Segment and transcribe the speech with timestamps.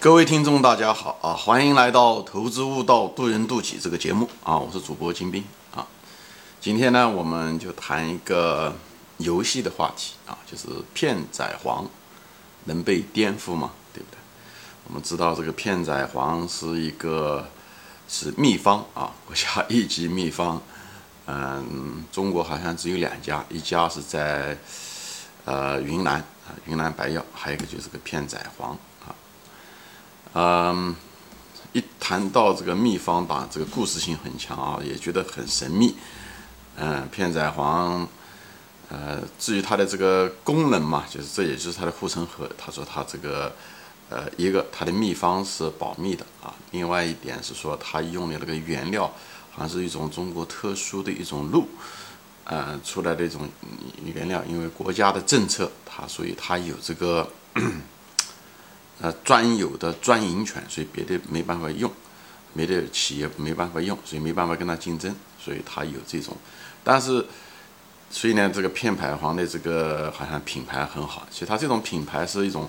[0.00, 1.34] 各位听众，大家好啊！
[1.34, 4.56] 欢迎来到《投资悟道，渡人渡己》这个节目啊！
[4.56, 5.42] 我是主播金兵
[5.74, 5.84] 啊。
[6.60, 8.72] 今天呢，我们就谈一个
[9.16, 11.84] 游戏的话题啊，就是片仔癀
[12.66, 13.72] 能被颠覆吗？
[13.92, 14.18] 对不对？
[14.86, 17.48] 我们知道这个片仔癀是一个
[18.08, 20.62] 是秘方啊，国家一级秘方。
[21.26, 24.56] 嗯，中国好像只有两家，一家是在
[25.44, 26.14] 呃云南
[26.46, 28.76] 啊，云南白药，还有一个就是个片仔癀。
[30.34, 30.94] 嗯，
[31.72, 35.96] 一谈到这个秘方吧，这个故事性很强啊，也觉得很神秘。
[36.76, 38.06] 嗯，片仔癀，
[38.88, 42.48] 呃，至于它的这个功能嘛，就是这也就是它的护城河。
[42.56, 43.52] 他说他这个，
[44.10, 49.10] 呃，一个它的秘方是保密的啊，另外一点是说他用的那个原料，
[49.50, 51.66] 好像是一种中国特殊的一种鹿，
[52.44, 53.48] 呃，出来的一种
[54.04, 57.28] 原料，因为国家的政策，它所以它有这个。
[59.00, 61.88] 呃，专有的专营权，所以别的没办法用，
[62.56, 66.36] 别的企业没办法用，所以没办法跟他竞争，所以他有这种。
[66.82, 67.24] 但是，
[68.10, 72.68] 所以呢，这个片仔癀的这个好像品牌很好，其实它这种品牌是一种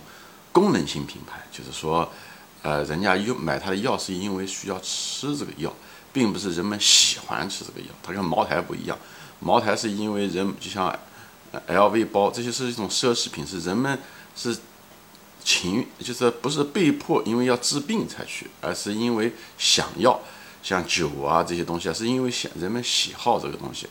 [0.52, 2.08] 功能性品牌，就是说，
[2.61, 5.73] 呃，人家用买它的药是因为需要吃这个药，
[6.14, 7.88] 并不是人们喜欢吃这个药。
[8.04, 8.95] 它跟茅台不一样，
[9.39, 10.95] 茅台是因为人就像
[11.67, 13.98] LV 包，这些是一种奢侈品，是人们
[14.36, 14.56] 是。
[15.50, 20.19] 情就是不是被迫，因为要治病才去，而是因为想要，
[20.61, 23.88] 像酒啊这些东西啊，是因为想人们喜好这个东西，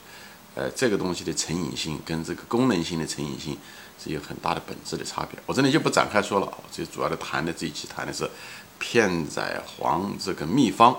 [0.54, 3.58] 呃，这个东西的成瘾性跟这个功能性的成瘾性
[4.00, 5.36] 是有很大的本质的差别。
[5.46, 8.30] 我这里就不展开说了，这主要的谈的这一期谈的是
[8.78, 9.42] 片仔
[9.80, 10.96] 癀这个秘方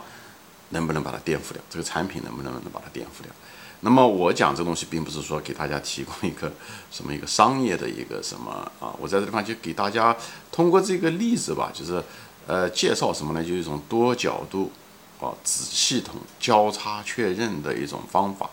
[0.71, 3.31] 能不能把它颠覆掉，这个产品能不能能把它颠覆掉。
[3.81, 6.51] 那么我讲这东西，并不是说给大家提供一个
[6.91, 10.13] 什么一个商业的一个什么啊，我在这地方就给大家
[10.51, 12.03] 通过这个例子吧，就是
[12.45, 13.41] 呃介绍什么呢？
[13.41, 14.69] 就是一种多角度
[15.21, 18.49] 啊、子系统交叉确认的一种方法，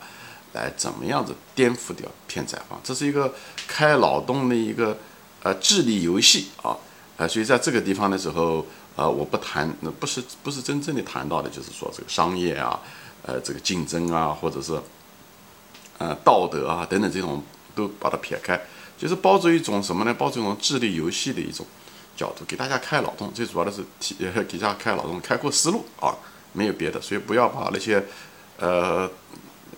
[0.52, 2.77] 来怎么样子颠覆掉片仔癀？
[2.84, 3.34] 这是一个
[3.67, 4.96] 开脑洞的一个
[5.42, 6.77] 呃智力游戏啊，
[7.17, 8.64] 呃，所以在这个地方的时候，
[8.95, 12.80] 呃，我不谈，那不是不是真正的谈到的，就是说这个商业啊，
[13.22, 14.80] 呃，这个竞争啊，或者是。
[15.98, 17.42] 呃，道德啊等等这种
[17.74, 18.61] 都把它撇开，
[18.98, 20.12] 就是抱着一种什么呢？
[20.12, 21.64] 抱着一种智力游戏的一种
[22.14, 23.33] 角度，给大家开脑洞。
[23.33, 24.14] 最主要的是提
[24.46, 26.14] 给大家开脑洞，开阔思路啊，
[26.52, 27.01] 没有别的。
[27.01, 28.05] 所以不要把那些
[28.58, 29.11] 呃，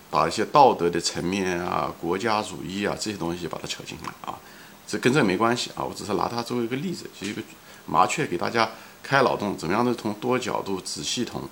[0.09, 4.37] 把一些道德的层面啊、国家主义啊这些东西把它扯进来啊，
[4.87, 5.83] 这跟这没关系啊。
[5.83, 7.41] 我只是拿它作为一个例子，就一个
[7.85, 8.69] 麻雀给大家
[9.01, 11.43] 开脑洞，怎么样的从多角度、子系统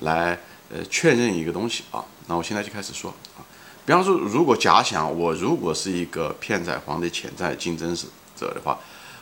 [0.00, 0.38] 来
[0.70, 2.04] 呃确认一个东西啊。
[2.26, 3.42] 那我现在就开始说啊。
[3.86, 7.96] 比方说，如果假想我如果是一个片仔癀的潜在竞争
[8.36, 8.76] 者的话，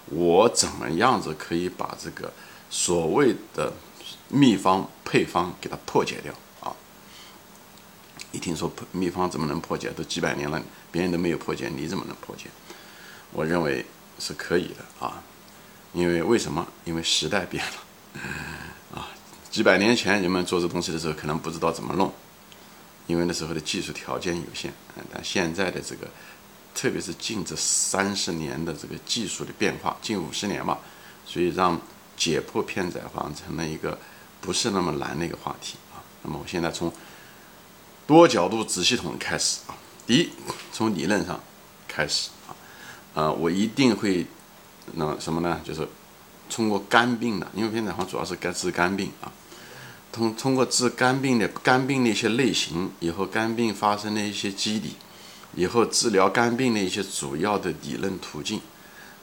[0.06, 2.32] 我怎么样子可以把这个
[2.70, 3.70] 所谓的
[4.28, 6.74] 秘方配方给它破解掉啊？
[8.32, 9.91] 一听说秘方怎么能破解？
[9.91, 10.60] 都几百年了，
[10.91, 12.47] 别人都没有破解，你怎么能破解？
[13.32, 13.84] 我认为
[14.19, 15.22] 是可以的啊，
[15.92, 16.66] 因为为什么？
[16.84, 18.20] 因为时代变了
[18.94, 19.08] 啊！
[19.50, 22.10] 几百年前人们做这东西的时候，可能不知道怎么弄。
[23.06, 26.09] 因为那时候的技术条件有限，嗯但现在的这个，
[26.75, 30.78] 特别是近这三十年的这个技术的变化，近五十年吧，
[31.26, 31.81] 所以让
[32.16, 33.98] 解剖片仔癀成了一个
[34.41, 36.00] 不是那么难的一个话题啊。
[36.22, 36.92] 那么我现在从
[38.06, 39.76] 多角度子系统开始啊，
[40.06, 40.31] 第一，
[40.72, 41.38] 从理论上
[41.86, 42.56] 开始啊，
[43.15, 44.26] 呃，我一定会
[44.94, 45.60] 那什么呢？
[45.65, 45.86] 就是
[46.48, 49.31] 通过肝病的，因为片仔癀主要是该治肝病啊。
[50.14, 54.92] 通通过治肝病的肝病的一些类型，以后肝病发生的一些机理，
[55.56, 58.60] 以后治疗肝病的一些主要的理论途径，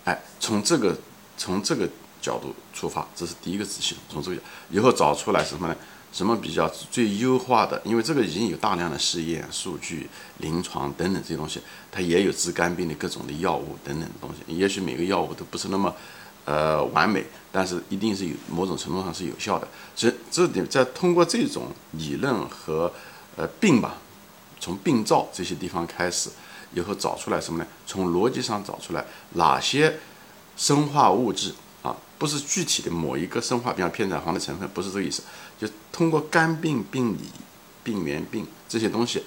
[0.03, 0.99] 哎，从这个
[1.37, 1.87] 从这个
[2.21, 4.21] 角度出发，这是第一个子系统。
[4.21, 5.75] 从这个以后找出来什么呢？
[6.11, 7.81] 什么比较最优化的？
[7.85, 10.09] 因为这个已经有大量的试验数据、
[10.39, 14.53] 临床等等这些东西，它也有治肝病的各种的药物等等的东西。
[14.53, 15.95] 也许每个药物都不是那么。
[16.43, 19.67] 呃，完美，但是一定是有某种程度上是有效的。
[19.95, 22.91] 所以这点在通过这种理论和
[23.37, 23.97] 呃病吧，
[24.59, 26.31] 从病灶这些地方开始，
[26.73, 27.67] 以后找出来什么呢？
[27.85, 29.99] 从逻辑上找出来哪些
[30.57, 35.21] 生化物质啊，不是具体的某一个生化，比方片仔癀的成分，不是这个意思。
[35.59, 37.29] 就通过肝病病理、
[37.83, 39.23] 病原病这些东西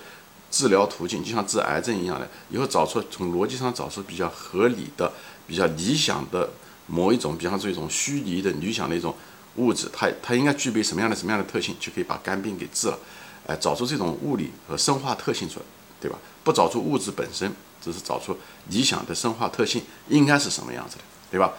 [0.51, 5.13] 治疗途径，就像治癌症一样的，以后找出从逻辑上找出比较合理的、
[5.47, 6.51] 比较理想的。
[6.87, 9.15] 某一种，比方说一种虚拟的、理想的一种
[9.57, 12.99] 物质，它它应该具备什么样的什么样的特性，就可以把肝病给治了。
[13.47, 15.67] 哎，找出这种物理和生化特性出来，
[16.01, 16.19] 对吧？
[16.43, 17.53] 不找出物质本身，
[17.83, 18.37] 只是找出
[18.69, 21.53] 理想的生化特性应该是什么样子的，对吧？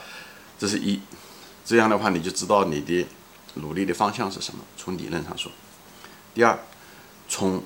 [0.58, 1.00] 这是一。
[1.64, 3.08] 这样的话你就知道你的
[3.56, 4.64] 努力的方向是什么。
[4.78, 5.52] 从理论上说，
[6.34, 6.58] 第二，
[7.28, 7.64] 从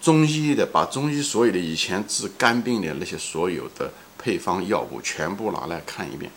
[0.00, 6.32] 中医的把中医所有的以前治肝病的那些所有的配方药物全部拿来看一遍，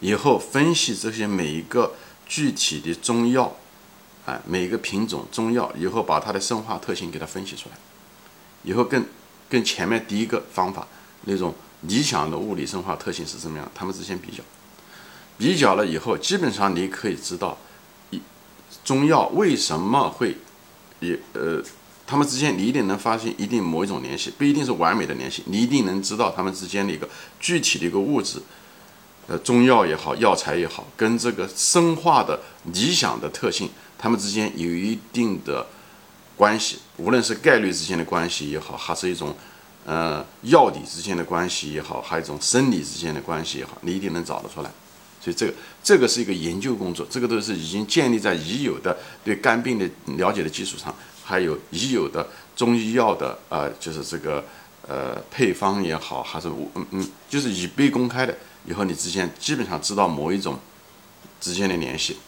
[0.00, 1.94] 以后分析这些每一个
[2.26, 3.56] 具体的中药，
[4.26, 7.76] 哎，每一个品种中药，以后把它的生化特性给它分析出来，
[8.62, 9.06] 以后跟
[9.48, 10.86] 跟前面第一个方法
[11.24, 14.42] 那种理想的物理生化特性是什么样，他们之间比较，
[15.36, 17.58] 比较了以后，基本上你可以知道，
[18.10, 18.20] 一
[18.84, 20.36] 中药为什么会，
[21.00, 21.62] 也呃，
[22.06, 27.08] 他们之间你一定能发现一定某一种联系，不一定是完美的联系，你一定能知道他们之间的一个
[27.38, 28.40] 具体的一个物质，
[29.30, 35.64] 呃，中药也好，药材也好，跟这个生化的理想的特性，它们之间有一定的。
[36.36, 39.36] 关系，无论是概率之间的关系也好，还是一种，
[39.84, 44.70] 呃，药理之间的关系也好，还有一种生理之间的关系也好，你一定能找得出来。
[45.20, 45.52] 所以这个
[45.84, 49.86] 这个是一个研究工作，这个都是已经建立在已有的对肝病的
[50.16, 54.42] 了解的基础上，还有已有的中医药的呃，就是这个
[54.88, 60.58] 呃配方也好，还是嗯嗯，就是已被公开的，以后你之间基本上知道某一种
[61.40, 62.18] 之间的联系，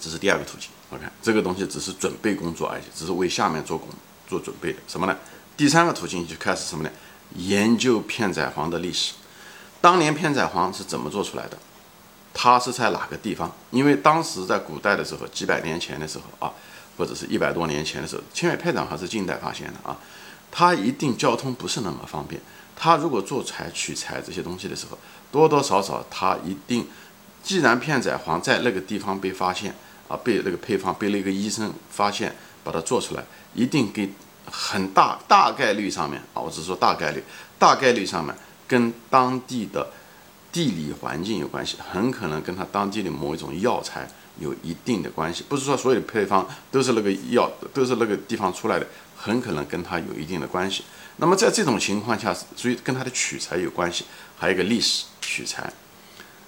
[0.00, 0.70] 这是第二个途径。
[0.90, 3.88] OK，这个东西只是准备工作而已，只是为下面做工
[4.28, 4.78] 做准备的。
[4.86, 5.16] 什么呢？
[5.56, 6.90] 第三个途径就开始什么呢？
[7.36, 9.14] 研究片仔癀的历史。
[9.80, 11.58] 当年片仔癀是怎么做出来的？
[12.34, 13.54] 它是在哪个地方？
[13.70, 16.52] 因为当时在古代的时候，几百年前的时候啊，
[16.96, 19.96] 或者是一百多年前的时候，因为片仔癀是近代发现的啊，
[20.50, 22.40] 它一定交通不是那么方便。
[22.82, 24.98] 他如果做材取材这些东西的时候，
[25.30, 26.84] 多多少少他一定，
[27.40, 29.72] 既然片仔癀在那个地方被发现。
[30.08, 33.24] 啊，被那个配方被那个医生发现，把它做出来，
[33.54, 34.12] 一定给
[34.44, 37.24] 很大大概率上面啊，我只是说大概率，
[37.58, 38.34] 大概率上面
[38.68, 39.88] 跟当地的
[40.52, 44.06] 地理环境有关系，很可能跟他当地的某一种药材
[44.38, 45.42] 有一定的关系。
[45.48, 48.86] 不是说所有的配方都是那个药都是那个地方出来的，
[49.22, 50.82] 很可能跟它有一定的关系。
[51.18, 54.04] 那么在这种情况下，所以跟它的取材有关系，
[54.36, 55.72] 还有一个历史取材，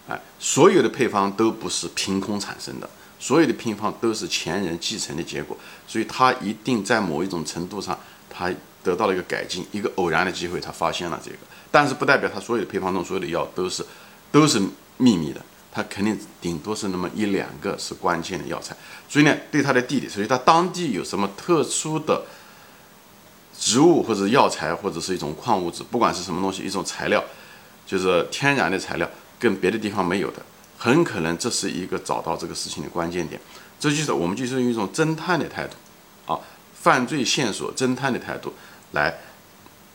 [0.09, 2.91] 哎，所有的配方都不是凭空产生的。
[3.21, 5.56] 所有的配方都是前人继承的结果，
[5.87, 7.99] 所以他一定在某一种程度上，
[8.29, 11.37] 他得到了一个改进，一个偶然的机会，他发现了这个。
[11.71, 13.87] 但是不代表他所有的配方中所有的药都是
[14.31, 14.61] 都是
[14.99, 15.41] 秘密的，
[15.73, 18.76] 他肯定顶多是那么一两个是关键的药材。
[19.09, 22.26] 所以呢，对他的地理，所以他当地有什么特殊的
[23.59, 27.23] 植物或者药材或者是一种矿物质，不管是什么东西，一种材料，
[27.87, 29.09] 就是天然的材料，
[29.39, 30.43] 跟别的地方没有的。
[30.77, 33.41] 很可能这是一个找到这个事情的关键点，
[33.81, 35.77] 这就是我们就是用一种侦探的态度，
[36.31, 36.39] 啊，
[36.75, 38.53] 犯罪线索侦探的态度
[38.93, 39.19] 来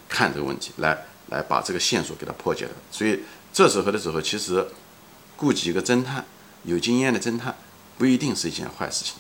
[0.07, 2.71] 看这个问题，来来把这个线索给它破解了。
[2.89, 3.19] 所以
[3.53, 4.65] 这时候的时候，其实
[5.35, 6.25] 雇几个侦探，
[6.63, 7.55] 有经验的侦探
[7.97, 9.15] 不一定是一件坏事情。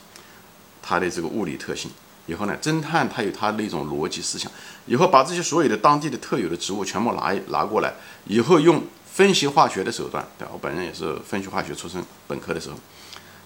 [0.81, 1.91] 他的这个物理特性，
[2.29, 4.51] 以后呢，侦探他有他的一种逻辑思想，
[4.85, 7.91] 以后把这些所有的当地的特有的植物全部拿拿过来，
[8.25, 8.83] 以后用。
[9.11, 12.77] 分析化学的手段，对我本人也是分析化学出身，本科的时候，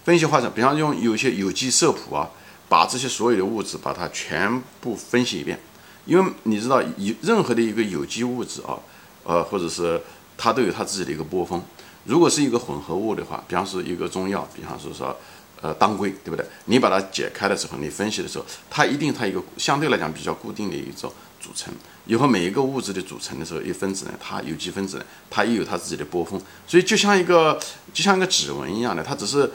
[0.04, 2.30] 分析化学，比方用有些有机色谱啊，
[2.68, 5.58] 把这些所有的物质把它全部分析一遍，
[6.04, 8.78] 因为你知道，有任何的一个有机物质啊，
[9.24, 10.00] 呃，或者是
[10.36, 11.60] 它都有它自己的一个波峰，
[12.04, 15.16] 如果是一个混合物的话，比方说一个中药，比方说说，
[15.64, 16.44] 呃，当归，对不对？
[16.66, 21.10] 你把它解开的时候，你分析的时候，它一定它一个相对来讲比较固定的一种。
[21.40, 21.70] 组成
[22.06, 27.60] 以后，每一个物质的组成的时候，一分子呢，它有机分子呢，它也有它自己的波峰，所以就像一个
[27.92, 29.50] 就像一个指纹一样的，它只是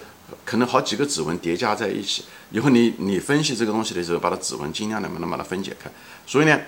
[0.46, 2.26] 可能好几个指纹叠加在一起。
[2.52, 5.90] 以后你你分析这个东西的时候，把它指纹尽量能不能把它分解开。
[6.28, 6.60] 所以呢，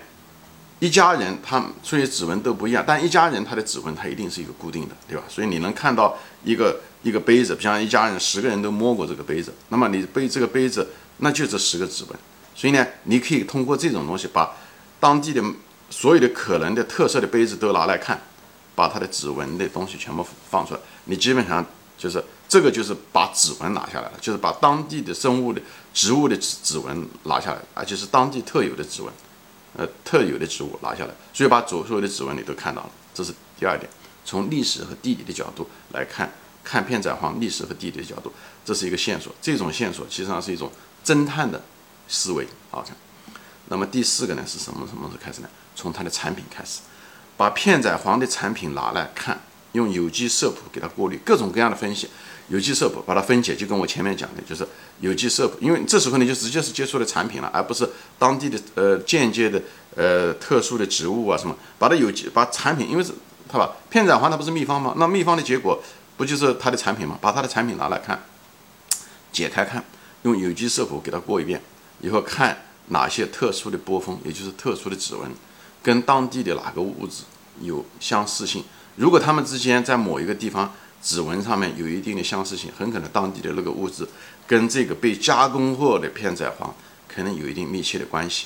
[0.79, 5.24] 一家人他所以指纹都不一样，但一家人他的指纹它一定是一个固定的，对吧？
[5.29, 12.20] 所以你能看到一个一个杯子，比方一家人十个人都摸过这个杯子，那么你背这个杯子，那就这十个指纹。
[12.55, 14.51] 所以呢，你可以通过这种东西把。
[15.01, 15.43] 当地的
[15.89, 18.22] 所有的可能的特色的杯子都拿来看，
[18.75, 21.65] 把它的指纹的东西全部放出来，你基本上
[21.98, 25.60] 就是这个就是把指纹拿下来了，就是把当地的生物的
[25.91, 29.12] 植物的指指纹拿下来，而且是当地特有的指纹，
[29.75, 33.89] 呃，特有的植物拿下来，所以把所所有的指纹你都看到了，这是第二点。
[34.24, 36.31] 从历史和地理的角度来看，
[36.63, 38.32] 看片仔癀历史和地理的角度，
[38.63, 39.34] 这是一个线索。
[39.41, 40.72] 这种线索其实上是一种
[41.03, 41.62] 侦探的
[42.08, 42.84] 思维啊。
[43.70, 45.50] 那么第四个呢是什么什么时候开始呢？
[45.75, 46.82] 从它的产品开始，
[47.38, 49.39] 把片仔癀的产品拿来看，
[49.72, 52.10] 用有机色谱给它过滤，各种各样的分析，
[52.50, 54.68] 有机色谱把它分解，就跟我前面讲的，就是
[55.00, 57.89] 有机色谱，因为这时候你就直接是接触的产品了，而不是
[58.20, 59.62] 当地的呃间接的
[59.96, 63.13] 呃特殊的植物啊什么，把它有机把产品，因为是
[63.48, 64.94] 它吧片仔癀它不是秘方吗？
[64.98, 65.82] 那秘方的结果
[66.21, 67.17] 不就是它的产品吗？
[67.19, 68.23] 把它的产品拿来看，
[69.31, 69.83] 解开看，
[70.21, 71.59] 用有机色谱给它过一遍，
[71.99, 75.31] 以后看哪些特殊的波峰，也就是特殊的指纹，
[75.81, 77.23] 跟当地的哪个物质
[77.61, 78.63] 有相似性。
[78.97, 84.07] 如果它们之间在某一个地方指纹上面有一定的相似性，很可能当地的那个物质
[84.45, 86.69] 跟这个被加工过的片仔癀
[87.07, 88.45] 可能有一定密切的关系。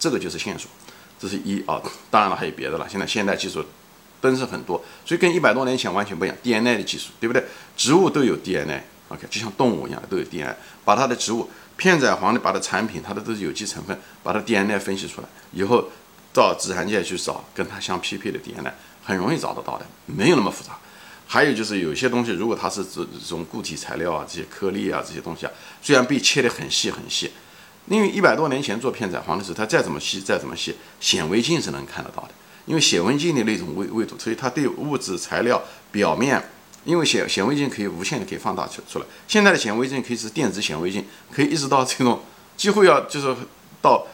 [0.00, 0.68] 这个就是线索，
[1.20, 1.80] 这是一啊。
[2.10, 2.88] 当然了，还有别的了。
[2.90, 3.64] 现在现代技术
[4.30, 6.36] 真是很多，所以跟一百多年前完全不一样。
[6.42, 7.44] DNA 的技术，对不对？
[7.76, 10.56] 植物都有 DNA，OK，就像动物一样都有 DNA。
[10.84, 15.90] 把它的植物片仔癀的，把它产品，它的都是有机成分，把它 DNA 分析出来以后，
[16.32, 18.72] 到自然界去找跟它相匹配的 DNA。
[19.04, 20.78] 很容易找得到的，没有那么复杂。
[21.26, 25.52] 还有就是有些东西，如果它是这这种固体材料啊，这些颗粒啊，这些东西啊，
[25.82, 27.30] 虽然被切得很细很细，
[27.86, 32.30] 因为一百多年前做片仔癀的时候，它再怎么细再怎么细，显微镜是能看得到的。
[32.66, 36.42] 因为显微镜的那种微微度，所以它对物质材料表面，
[36.84, 39.04] 因为显显微镜可以无限的可以放大出出来。
[39.28, 42.22] 现在的显微镜可以是电子显微镜，可以一直到这种
[42.56, 43.36] 几乎要就是
[43.80, 44.06] 到。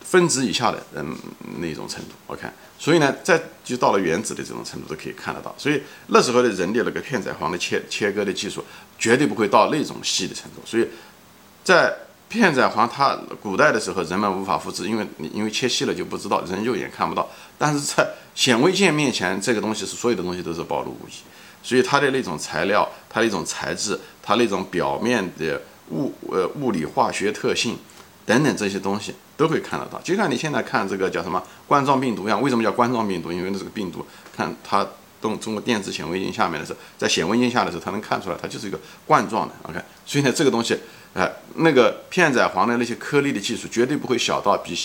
[0.00, 1.16] 分子以下的嗯
[1.60, 2.42] 那种程度，OK，
[2.76, 8.64] 所以呢，在就到了原子的这种程度都可以看得到，所以那时候的人的那个片仔癀的切切割的技术
[8.98, 10.88] 绝对不会到那种细的程度，所以
[11.62, 11.96] 在
[12.30, 21.12] 片仔癀它古代的时候人们无法复制，因为因为切细了就不知道，人肉眼看不到，但是在显微镜面前，这个东西是所有的东西都是暴露无遗，
[21.62, 25.60] 所以它的那种材料，它的一种材质，它那种表面的
[25.90, 27.76] 物呃物理化学特性。
[28.26, 32.40] 等等这些东西都会看得到，就像你现在看这个叫什么冠状病毒一样。
[32.40, 33.32] 为什么叫冠状病毒？
[33.32, 34.06] 因为这个病毒
[34.36, 34.86] 看它
[35.20, 39.54] 动通过电子显微镜下面的时候，在显微镜下的时候，它能看出来，它就是一个冠状的。
[39.64, 40.78] OK，所以呢，这个东西，
[41.14, 44.76] 哎，那个片仔癀的那些颗粒的技术绝对不会小到比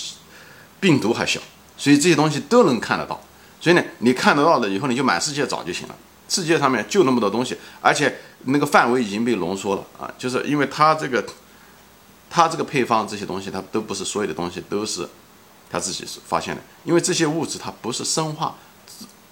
[0.79, 1.39] 病毒还小，
[1.77, 3.21] 所以这些东西都能看得到。
[3.59, 5.95] 所以呢，你看得到的以后，你就满世界找就行了。
[6.27, 11.25] 世界上面就那么多东西，而且那个范围已经被浓缩了啊，就是因为它这个。
[12.27, 15.07] 它这个配方这些东西，它都不是所有的东西都是
[15.71, 18.53] 他自己是发现的，因为这些物质它不是生化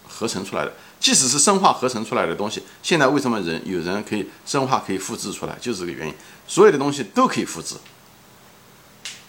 [0.07, 0.71] 合成出来的。
[1.03, 6.13] 即使是生化合成出来的东西，现在为什么人有人可以生化可以复制出来，就是这个原因。
[6.47, 7.75] 所有的东西都可以复制，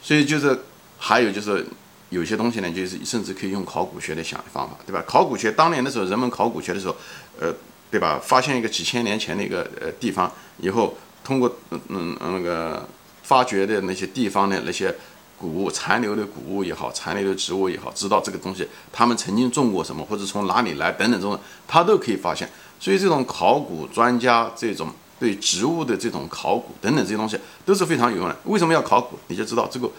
[0.00, 0.56] 所以就是
[0.98, 1.66] 还有就是
[2.10, 5.02] 有些东西呢，就是甚至可以用考古学的想方法，对吧？
[5.04, 6.96] 考古学当年的时候，人们考古学的时候，
[7.40, 7.52] 呃，
[7.90, 8.20] 对吧？
[8.22, 12.88] 发现一个几千年前的一个呃地方以后，通过嗯嗯那个。
[13.26, 14.94] 发掘的那些地方的那些
[15.44, 22.48] 谷物残留的谷物也好，残留的植物也好，知道这个东西他们曾经种过什么，或者从哪里来等等这种，他都可以发现。
[22.80, 28.34] 所以这种考古专家这种对植物的这种考古等等这些东西都是非常有用的。
[28.44, 29.18] 为什么要考古？
[29.26, 29.90] 你就知道这个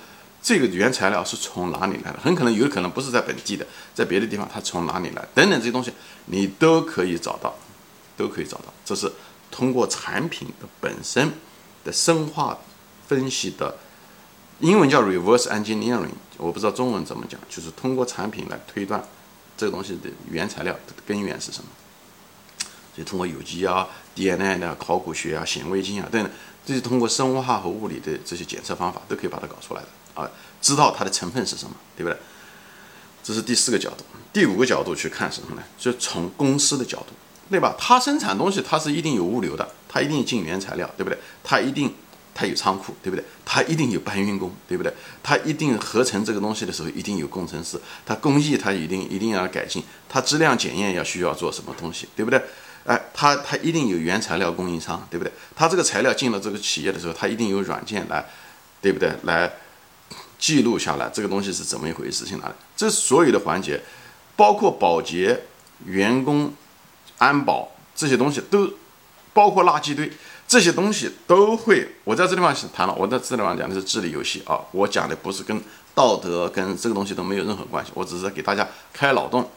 [0.42, 5.94] 这个原材料是从哪里来的，很可能有可能不是在本地的，在别的地方它从哪里来等等这些东西
[6.26, 7.54] 你都可以找到，
[8.18, 8.74] 都可以找到。
[8.84, 9.12] 这是
[9.52, 11.32] 通过产品的本身
[11.84, 12.58] 的生化。
[13.08, 13.78] 分析的
[14.60, 19.04] 英文叫 reverse engineering，我不知道中文怎么讲，就是通过产品来推断
[19.58, 21.70] 这个东西的原材料的根源是什么。
[22.96, 26.32] 所以通过有机啊、DNA 的考古学啊、显微镜啊等等，
[26.66, 30.32] 这些通过生物化和物理的这些检测方法都可以把它搞出来的啊，
[30.62, 32.18] 知道它的成分是什么，对不对？
[33.22, 34.06] 这是第四个角度。
[34.32, 35.64] 第五个角度去看什么呢？
[35.78, 37.08] 就从公司的角度，
[37.50, 37.76] 对吧？
[37.78, 41.20] 它生产东西，它是一定有物流的，它一定进原材料，对不对？
[41.44, 41.94] 它一定。
[42.36, 43.24] 它有仓库，对不对？
[43.46, 44.94] 它一定有搬运工，对不对？
[45.24, 47.80] 它一定合成这个东西的时候，一定有工程师。
[48.06, 49.82] 它工艺，它一定一定要改进。
[50.10, 52.40] 它质量检验要需要做什么东西，对不对？
[52.86, 55.32] 哎，它它一定有原材料供应商，对不对？
[55.56, 58.26] 它这个材料进了这个企业的时候，它一定有软件来，
[58.82, 59.10] 对不对？
[59.24, 59.50] 来
[60.38, 62.54] 记录下来这个东西是怎么一回事，去哪里？
[62.76, 63.82] 这所有的环节，
[64.36, 65.42] 包括保洁、
[65.86, 66.54] 员工、
[67.18, 68.70] 安保这些东西，都
[69.34, 70.12] 包括垃圾堆。
[70.48, 75.60] 这些东西都会，我在这地方是谈了，我在这地方讲的是智力游戏啊，我讲的不是跟
[75.96, 79.50] 道德跟这个东西都没有任何关系，我只是给大家开脑洞，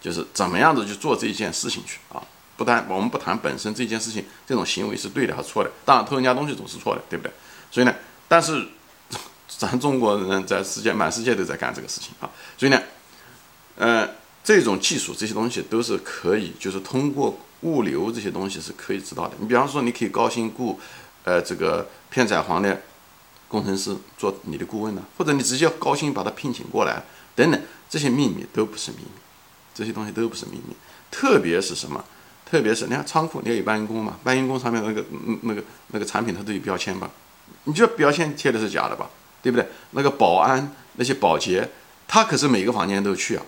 [0.00, 2.22] 就是怎么样子去做这件事情去啊，
[2.56, 7.32] 不谈我们不谈本身这件事情这种行为是对的还是错的，当然偷人家东西总是错的，对不对？
[7.70, 7.94] 所以呢，
[8.26, 8.66] 但是
[9.48, 12.82] 咱中国人在世界满世界都在干这个事情啊，所以呢，
[13.76, 14.08] 呃，
[14.46, 17.36] 这种技术这些东西都是可以，就是通过。
[17.62, 19.34] 物流这些东西是可以知道的。
[19.40, 20.78] 你比方说，你可以高薪雇，
[21.24, 22.82] 呃，这个片仔癀的
[23.48, 27.02] 工程师做你的顾问呢，或者你直接高薪把他聘请过来，
[27.34, 29.08] 等等，这些秘密都不是秘密，
[29.74, 30.76] 这些东西都不是秘密。
[31.10, 32.04] 特别是什么？
[32.44, 35.02] 特别是你看仓库，你要有搬运工嘛，搬运工上面那个
[35.42, 37.10] 那个那个产品它都有标签吧？
[37.64, 39.08] 你就标签贴的是假的吧？
[39.42, 39.66] 对不对？
[39.92, 41.68] 那个保安那些保洁，
[42.06, 43.42] 他可是每个房间都去啊。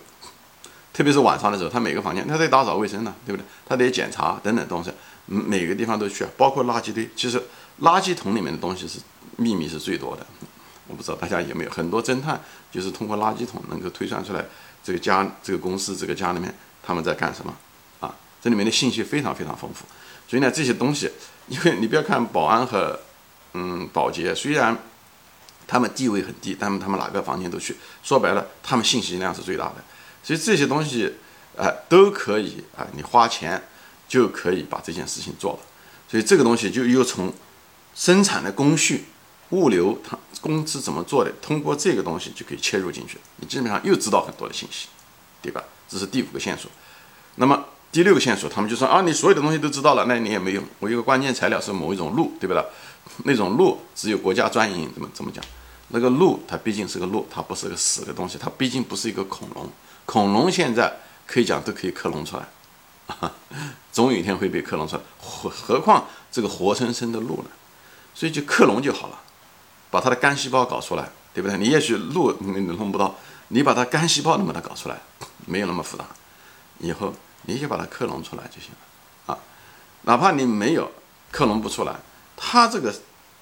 [0.93, 3.45] 特别是晚上的时候，他每个房间他得打扫卫生呢，对不对？
[3.67, 4.91] 他得检查等等东西，
[5.25, 7.09] 每个地方都需要，包括垃圾堆。
[7.15, 7.41] 其实
[7.81, 8.99] 垃圾桶里面的东西是
[9.37, 10.25] 秘密是最多的。
[10.87, 12.41] 我不知道大家有没有很多侦探
[12.71, 14.43] 就是通过垃圾桶能够推算出来
[14.83, 17.53] 这个家、这个公司、这个家里面他们在干什么
[17.99, 18.13] 啊？
[18.41, 19.85] 这里面的信息非常非常丰富。
[20.27, 21.11] 所以呢，这些东西，
[21.47, 22.99] 因为你不要看保安和
[23.53, 24.75] 嗯保洁，虽然
[25.67, 29.75] 他们地位很低，但是他们哪个房间都去，说白了，他们信息量是最大的。
[30.23, 31.13] 所以这些东西
[31.57, 33.61] 啊都可以啊，你花钱
[34.07, 35.59] 就可以把这件事情做了。
[36.07, 37.33] 所以这个东西就又从
[37.95, 39.05] 生产的工序。
[39.51, 41.33] 物流它公司怎么做的？
[41.41, 44.87] 通过这个东西就可以切入进去，你基本上又知道很多的信息，
[45.41, 45.63] 对吧？
[45.87, 46.69] 这是第五个线索。
[47.37, 50.63] 那么第六个线索，他们就说啊，你所有的东西都知道了，那你也没用。
[50.77, 52.63] 我有个关键材料是某一种鹿，对不对？
[53.23, 55.43] 那种鹿只有国家专营，怎么怎么讲？
[55.87, 59.67] 那个鹿它毕竟是个鹿，它不是个死的东西，它毕竟不是一个恐龙。
[60.09, 63.29] 恐龙现在可以讲都可以克隆出来，
[63.93, 67.51] 总有一天会被克隆出来，何何况这个活生生的鹿呢？
[68.15, 69.19] 所以就克隆就好了。
[69.91, 71.55] 把它的干细胞搞出来，对不对？
[71.59, 73.15] 你也许鹿你弄不到，
[73.49, 74.99] 你把它干细胞能把它搞出来，
[75.45, 76.03] 没有那么复杂。
[76.79, 77.13] 以后
[77.43, 79.37] 你就把它克隆出来就行了啊！
[80.03, 80.91] 哪怕你没有
[81.29, 81.95] 克隆不出来，
[82.35, 82.91] 它这个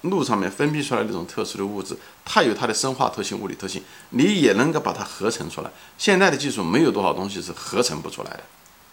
[0.02, 5.70] 路上面分泌出来那种特殊的物质，它有它的生化特性、物理特性，你也能够把它合成出来。
[5.96, 8.40] 现在的技术没有多少东西是合成不出来的。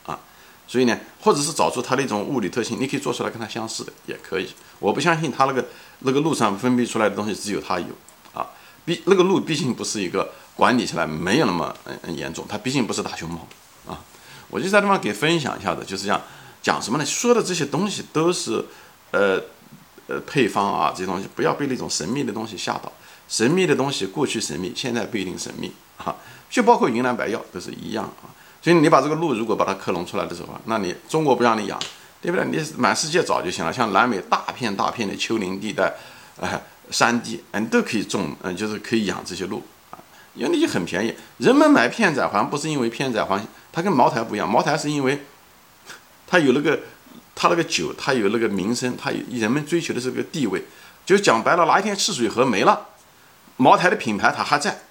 [0.05, 0.19] 啊
[0.67, 4.49] 所以呢，或者是找出它的一种物理特性，你可以做出来跟它相似的，也可以。
[4.79, 5.63] 我不相信它那个
[5.99, 7.87] 那个路上分泌出来的东西只有它有
[8.33, 8.47] 啊。
[8.83, 13.47] 毕那个路毕竟不是一个管理起来没有那么嗯严重，它毕竟不是大熊猫
[13.87, 14.01] 啊。
[14.49, 16.19] 我就在地方给分享一下子，就是讲
[16.63, 17.05] 讲什么呢？
[17.05, 18.65] 说的这些东西都是
[19.11, 19.39] 呃
[20.07, 22.91] 呃配方啊，这些东西不要被那种神秘的东西吓到。
[23.27, 26.15] 神秘的东西过去神秘，现在不一定神秘啊。
[26.49, 28.29] 就包括云南白药都是一样啊。
[28.61, 31.79] 所以你把这个鹿如果把它克隆出来的时候，那你中国不让你养，
[32.21, 32.45] 对不对？
[32.45, 33.71] 你满世界找就行了。
[33.71, 35.93] 像南美大片大片的丘陵地带，
[36.39, 36.59] 哎，
[36.89, 39.97] 山地，哎，你都可以种，嗯，就是可以养这些鹿啊，
[40.33, 41.13] 因为那些很便宜。
[41.37, 43.39] 人们买片仔癀不是因为片仔癀，
[43.71, 45.23] 它跟茅台不一样，茅台是因为
[46.25, 46.79] 它有那个
[47.35, 50.63] 它那个酒，它有那个名声，它有人们追求的是个地位。
[51.05, 52.87] 就讲白了，哪一天赤水河没了，
[53.57, 54.83] 茅台的品牌它还在，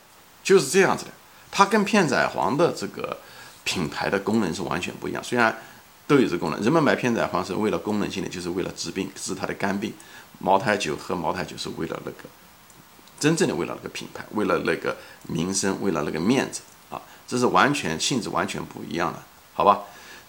[0.45, 1.11] 就是这样子的。
[1.51, 3.19] 它跟片仔癀的这个。
[3.67, 5.59] 品牌的功能是完全不一样，虽然
[6.07, 6.61] 都有这功能。
[6.61, 9.91] 人们买片仔癀是为了功能性的，就是为了治病，治他的肝病。
[10.39, 12.29] 茅台酒喝茅台酒是为了那个
[13.19, 14.95] 真正的为了那个品牌，为了那个
[15.29, 19.19] 名声，为了那个面子啊，这是完全性质完全不一样的，
[19.55, 19.81] 好吧？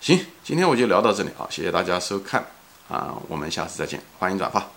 [0.01, 2.45] 行，今天我就聊到这里啊，谢谢大家收看
[2.88, 4.75] 啊，我们下次再见，欢迎转发。